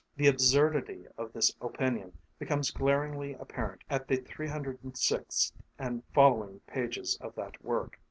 [0.17, 7.35] The absurdity of this opinion becomes glaringly apparent at the 306th and following pages of
[7.35, 7.99] that work.